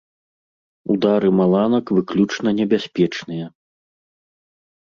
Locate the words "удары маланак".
0.93-1.85